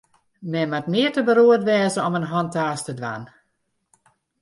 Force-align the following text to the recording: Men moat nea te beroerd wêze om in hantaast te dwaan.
Men 0.53 0.67
moat 0.71 0.87
nea 0.93 1.09
te 1.13 1.21
beroerd 1.27 1.67
wêze 1.69 1.99
om 2.07 2.17
in 2.19 2.29
hantaast 2.31 2.85
te 2.87 2.93
dwaan. 2.99 3.23